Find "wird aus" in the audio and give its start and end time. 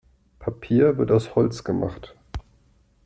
0.97-1.35